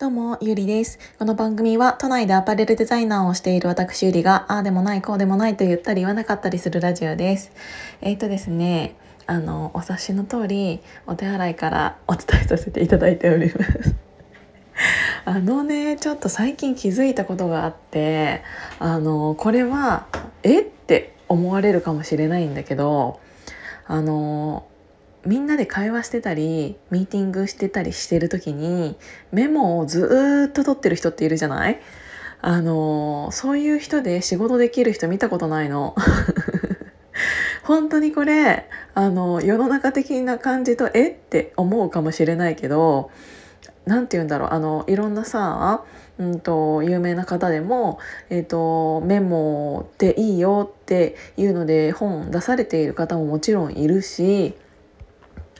[0.00, 1.00] どうも、ゆりです。
[1.18, 7.50] この番組は都内でアパレルデザイナーをしている私ゆりが、ああでもない、こうでもないと言ったり言わなかったりするラジオです。
[8.00, 8.94] えっ、ー、とですね、
[9.26, 13.96] あの、お察しの通り、お手洗いから お伝えさせていただいております。
[15.26, 18.42] あのね、ちょっと最近気づいたことがあって、
[18.78, 20.06] あの、これは、
[20.44, 23.18] えって思われるかもしれないんだけど、
[23.88, 24.67] あの、
[25.28, 28.96] みんなで会話してたりミーティングしてたりしてる時に
[29.30, 31.78] メモをずっと取ってる人っているじゃない？
[32.40, 35.94] あのそういう人で仕事できる人見たことないの。
[37.62, 38.64] 本当にこれ
[38.94, 43.10] あの世の中的な感じとえって思うかもしれないけど
[43.84, 44.48] 何て言うんだろう？
[44.52, 45.84] あのいろんなさ
[46.18, 47.98] うんと有名な方でも、
[48.30, 54.54] えーと、メモっていいよっていうので本出されている方ももちろんいるし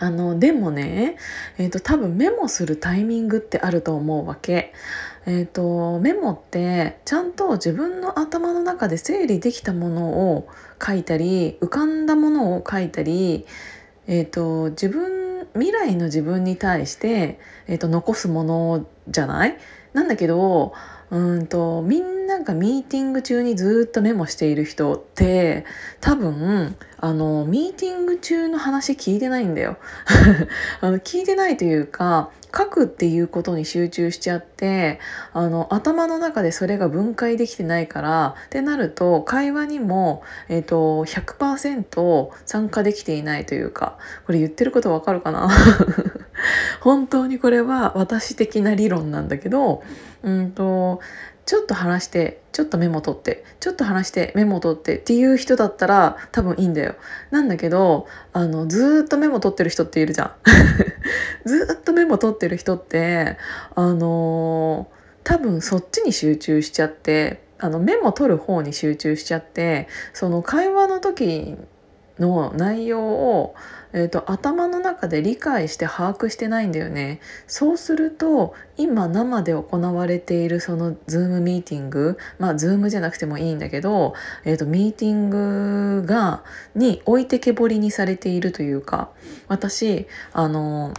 [0.00, 1.16] あのでもね、
[1.58, 4.72] えーと、多分メモするタイミングってあると思うわけ。
[5.26, 10.48] えーと、メモってちゃんと自分の頭の中で整理できたものを
[10.84, 13.44] 書いたり浮かんだものを書いたり、
[14.06, 19.58] えーと、自分未来の自分に対して、えー、と残すものじゃない？
[19.92, 20.72] なんだけど
[21.10, 25.64] うんとみんながミーティング中にずっとメモしている人って
[26.00, 29.76] 多分あのミーティング中の話聞いてないんだよ。
[30.80, 35.00] あの聞いてないというか書くっていうことに集中しちゃって
[35.32, 45.48] あの頭の中でそれが分解できてないからってなると会話にも、えーと、100%参加できていないというかこれ言ってることわかるかな？
[46.80, 49.82] 本当にこれは私的な理論なんだけど
[50.22, 51.00] うんと
[51.48, 56.94] ちょっと話してちょっとメモ取ってちょっと話してメモ取ってっていう人だったら多分いいんだよ。
[57.30, 60.32] なんだけどあのずっとメモ取ってる人っているじゃん。
[61.48, 63.38] ずっとメモ取ってる人って
[63.74, 64.88] あの
[65.24, 71.56] 多分そっちに集中しちゃってあのメモ取る方に集中しちゃってその会話の時
[72.18, 73.54] の内容を
[73.92, 84.14] えーと、頭の中で理解して把握してないんだよねそうすると今生で行われているそのズームミーティングまあズームじゃなくてもいいんだけど、
[84.44, 89.10] えーと、ミーティングがに置いてけぼりにされているというか
[89.48, 90.92] 私あの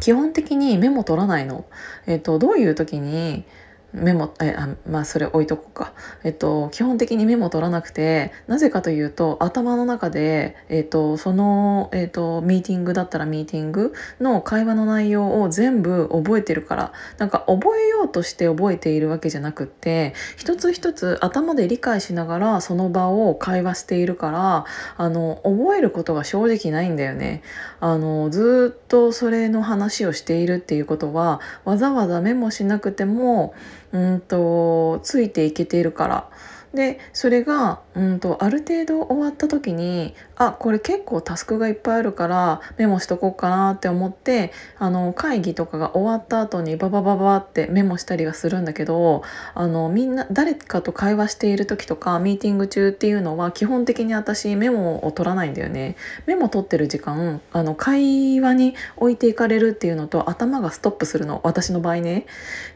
[0.00, 1.64] 基本的にメモ取らないの。
[2.06, 3.44] えーとどういう時に
[3.92, 5.92] メモえあまあそれ置いとこうか、
[6.24, 24.64] えっと、基本的にメモ取らなくてなぜかというと頭の中で、えっと、その、えっと、ミーティングだったらミーティングの会話の内容を全部覚えてるからなんか覚えようとして覚えているわけじゃなくって一つ一つ頭で理解しながらその場を会話しているから
[24.96, 27.42] あの覚えることが正直ないんだよね。
[27.80, 33.54] あのずっとそれの話をしているっていうことはわざわざメモしなくても
[33.92, 36.30] うんとついていけているから。
[36.74, 49.22] でそれがうんとある程度終わった時にあこれ結構タスクがいっぱいあるからメモしとこうかなって思ってあの会議とかが終わった後にババババってメモしたりはするんだけど
[49.54, 55.96] あのみんな誰かと会話している時とかミーティング中っていうのは基本的に私メモを取らないんだよね。
[56.26, 62.26] メモ取ってる時間あの会話に置いていかれるっていうのと頭がストップするの私の場合ね。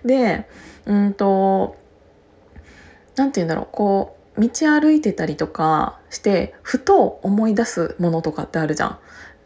[0.05, 0.47] で
[0.85, 1.77] うんと
[3.17, 3.69] 何て言うんだろう。
[3.73, 8.99] こう道歩いてたりとかしてふと思い出すものとかってあるじゃん。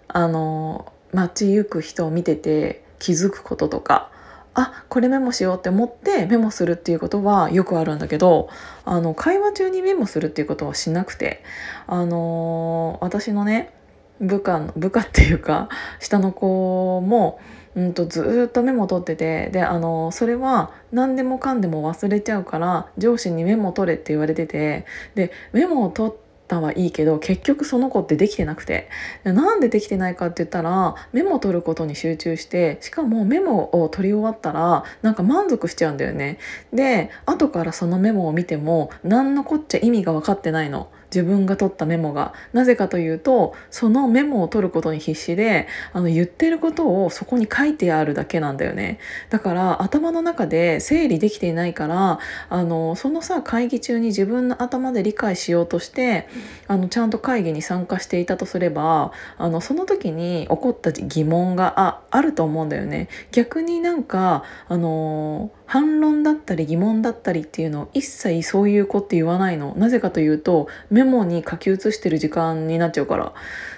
[0.08, 4.10] あの街行く人を見てて気づくこととか。
[4.53, 8.48] あこれメモしようって思ってメモするっていうことはよくあるんだけど
[8.84, 11.44] あの会話中にメモするっていうことはしなくて。
[11.87, 13.72] あの私のね
[14.20, 17.41] 部下の部下っていうか 下の子も
[17.75, 26.14] うんとずっとメモ取っててであのそれは何でもかんでも忘れちゃうから上司にメモ取れって言われててでメモを取っ
[26.48, 28.88] たはいいけど結局その子ってできてなくて
[29.22, 36.38] なんでできてないかって言ったらメモ取ることに集中してしかもメモを取り終わったらなんか満足しちゃうんだよね
[36.72, 40.90] で後からそのメモを見ても何のこっちゃ意味が分かってないの。
[41.12, 42.32] 自分が取ったメモが。
[42.52, 48.98] なぜかというとそのメモを取ることに必死であの言ってることをそこに書いてあるだけなんだよね。
[49.30, 52.18] だから頭の中で整理できていないから
[52.48, 56.28] あのそのさ会議中に自分の頭で理解しようとして
[56.66, 63.08] あのちゃんと会議に参加していたとすればあのその時に起こった疑問がああると思うんだよね。
[63.32, 69.74] 逆になんかあの反論だったり疑問だったりっていうのを一切そういう子って言わないの。
[69.76, 70.66] なぜかというと
[71.05, 73.32] メモに書き写してる時間になっちゃうから。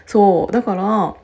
[0.07, 0.53] そう。
[0.53, 1.17] だから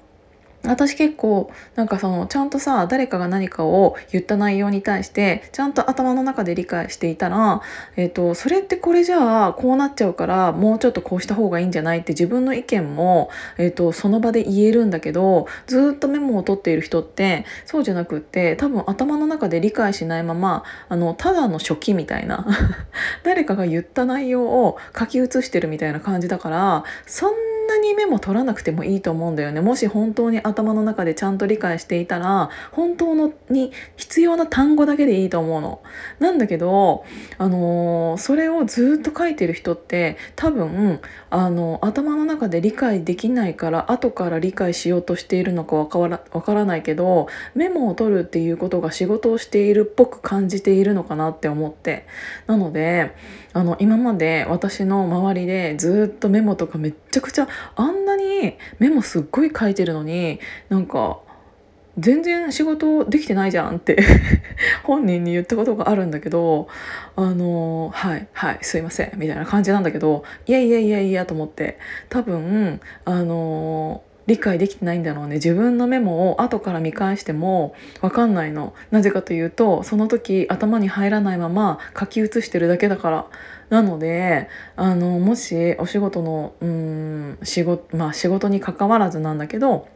[0.64, 7.62] 私結構なんかそのちゃんとさ誰かが何かを言った内容に対してちゃんと頭の中で理解していたら、
[7.96, 22.46] えーと、それってこれじゃあこうなっちゃうからもうちょっとこうした方がいいんじゃないって自分の意見も、えーと、その場で言えるんだけどずっとメモを取っている人ってそうじゃなくって多分頭の中で理解しないままあのただの書記みたいな
[23.22, 35.82] 誰かが言った内容を書き写してるみたいな感じだからそんななにメモ取らなくてもいいと思うんだよねもし本当に頭の中でちゃんと理解していたら本当のに必要な単語だけでいいと思うの。
[36.18, 37.04] なんだけど、
[37.38, 41.00] あのー、それをずっと書いてる人って多分、
[41.30, 52.06] あの頭の中で理解できないから後から理解しようとしているのかわからわからないけどメモを取るっていうことが仕事をしているっぽく感じているのかなって思って
[52.46, 53.14] なので
[53.52, 61.20] あの今まで私の周りでずっとメモとかめっちゃくちゃあんなにメモすっごい書いてるのになんか
[61.98, 64.00] 全然仕事できてないじゃんって
[64.84, 66.68] 本人に言ったことがあるんだけど
[67.16, 71.78] あのはいはいすいませんみたいな感じなんだけどいやいやいやいやと思って
[72.08, 75.36] 多分あの理解できてないんだろうね。
[75.36, 78.74] 自分のメモを後から見返しても分かんないの。
[78.90, 83.26] なぜかというとその時頭に入らないまま書き写してるだけだから。
[83.70, 89.88] なのであのもしお仕事のうん仕事まあ仕事に関わらずなんだけど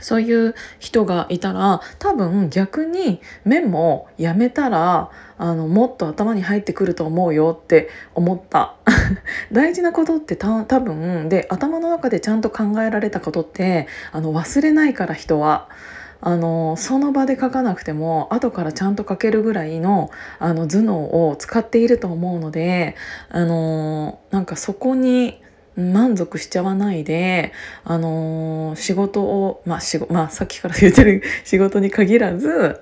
[0.00, 8.74] そういう人がいたら多分逆にメモやめたらあのもっと頭に入ってくると思うよって思った
[9.52, 15.68] 大事なことって多分で頭の中でちゃんと考えられたことってあの忘れないから人は。
[16.20, 20.10] あのその場で書かなくても後からちゃんと書けるぐらいの
[20.40, 22.96] あの頭脳を使っていると思うので
[23.28, 25.40] あのなんかそこに
[25.78, 27.52] 満足しちゃわないで、
[27.84, 32.80] あのー、仕事を、まあ、しまあ、さっきから言ってる仕事に限らず、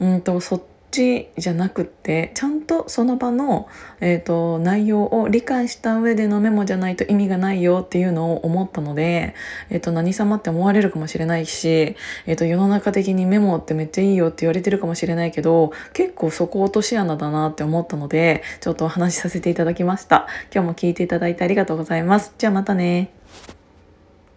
[0.00, 3.68] うんと、そっちじゃなくってちゃんとその場の、
[4.00, 9.34] えーと、内容を理解した上でのメモじゃないと意味がないよっていうのを思ったので、
[9.70, 11.96] えーと、何様って思われるかもしれないし、
[12.26, 20.26] えーと、世の中的にメモってめっちゃいいよって言われてるかもしれないけど結構そこ落とし穴だなって思ったのでちょっとお話しさせていただきました。
[20.52, 22.34] 今日も聞いていただいてありがとうございます。
[22.38, 23.17] じゃあまたね。